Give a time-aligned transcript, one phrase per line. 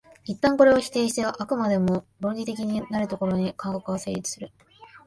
[0.23, 4.51] 一旦これを否定して飽くまでも理論的になるところに科学は成立する。